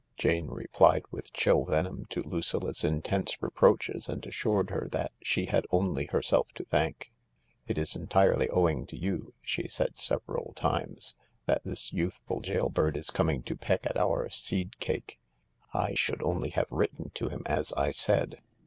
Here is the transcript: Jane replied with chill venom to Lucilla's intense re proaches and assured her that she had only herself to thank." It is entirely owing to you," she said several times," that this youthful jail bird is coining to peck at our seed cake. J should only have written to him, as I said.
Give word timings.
Jane 0.17 0.47
replied 0.47 1.03
with 1.11 1.31
chill 1.31 1.63
venom 1.63 2.07
to 2.09 2.23
Lucilla's 2.23 2.83
intense 2.83 3.37
re 3.39 3.51
proaches 3.51 4.09
and 4.09 4.25
assured 4.25 4.71
her 4.71 4.87
that 4.91 5.11
she 5.21 5.45
had 5.45 5.67
only 5.69 6.07
herself 6.07 6.51
to 6.55 6.65
thank." 6.65 7.11
It 7.67 7.77
is 7.77 7.95
entirely 7.95 8.49
owing 8.49 8.87
to 8.87 8.97
you," 8.97 9.35
she 9.43 9.67
said 9.67 9.99
several 9.99 10.53
times," 10.55 11.15
that 11.45 11.61
this 11.63 11.93
youthful 11.93 12.39
jail 12.41 12.69
bird 12.69 12.97
is 12.97 13.11
coining 13.11 13.43
to 13.43 13.55
peck 13.55 13.85
at 13.85 13.95
our 13.95 14.27
seed 14.31 14.79
cake. 14.79 15.19
J 15.71 15.93
should 15.93 16.23
only 16.23 16.49
have 16.49 16.71
written 16.71 17.11
to 17.13 17.29
him, 17.29 17.43
as 17.45 17.71
I 17.73 17.91
said. 17.91 18.41